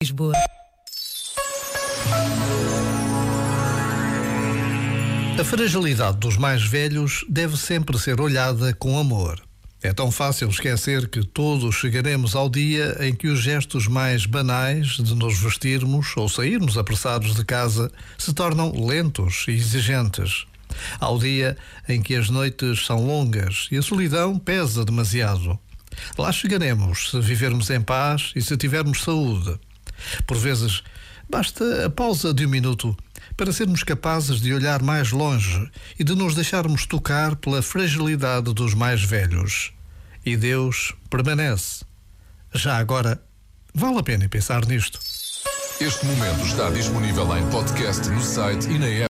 Lisboa. 0.00 0.32
A 5.40 5.44
fragilidade 5.44 6.18
dos 6.18 6.36
mais 6.36 6.62
velhos 6.62 7.24
deve 7.28 7.56
sempre 7.56 7.98
ser 7.98 8.20
olhada 8.20 8.72
com 8.74 8.96
amor. 8.96 9.42
É 9.82 9.92
tão 9.92 10.12
fácil 10.12 10.48
esquecer 10.50 11.08
que 11.08 11.26
todos 11.26 11.74
chegaremos 11.74 12.36
ao 12.36 12.48
dia 12.48 12.96
em 13.00 13.12
que 13.12 13.26
os 13.26 13.40
gestos 13.40 13.88
mais 13.88 14.24
banais 14.24 14.86
de 14.98 15.16
nos 15.16 15.36
vestirmos 15.36 16.16
ou 16.16 16.28
sairmos 16.28 16.78
apressados 16.78 17.34
de 17.34 17.44
casa 17.44 17.90
se 18.16 18.32
tornam 18.32 18.70
lentos 18.86 19.46
e 19.48 19.50
exigentes. 19.50 20.46
Ao 21.00 21.18
dia 21.18 21.56
em 21.88 22.00
que 22.00 22.14
as 22.14 22.30
noites 22.30 22.86
são 22.86 23.04
longas 23.04 23.66
e 23.72 23.76
a 23.76 23.82
solidão 23.82 24.38
pesa 24.38 24.84
demasiado. 24.84 25.58
Lá 26.16 26.30
chegaremos 26.30 27.10
se 27.10 27.20
vivermos 27.20 27.68
em 27.70 27.80
paz 27.80 28.30
e 28.36 28.40
se 28.40 28.56
tivermos 28.56 29.02
saúde. 29.02 29.58
Por 30.26 30.36
vezes, 30.36 30.82
basta 31.28 31.86
a 31.86 31.90
pausa 31.90 32.32
de 32.32 32.46
um 32.46 32.48
minuto 32.48 32.96
para 33.36 33.52
sermos 33.52 33.82
capazes 33.82 34.40
de 34.40 34.52
olhar 34.52 34.82
mais 34.82 35.12
longe 35.12 35.70
e 35.98 36.04
de 36.04 36.14
nos 36.14 36.34
deixarmos 36.34 36.86
tocar 36.86 37.36
pela 37.36 37.62
fragilidade 37.62 38.52
dos 38.52 38.74
mais 38.74 39.02
velhos. 39.02 39.72
E 40.26 40.36
Deus 40.36 40.92
permanece. 41.08 41.84
Já 42.52 42.78
agora, 42.78 43.22
vale 43.74 43.98
a 43.98 44.02
pena 44.02 44.28
pensar 44.28 44.66
nisto. 44.66 44.98
Este 45.80 46.04
momento 46.06 46.44
está 46.44 46.70
disponível 46.70 47.36
em 47.36 47.48
podcast 47.50 48.08
no 48.08 48.20
site 48.20 48.68
e 48.68 48.78
na 48.78 48.86
app. 48.86 49.06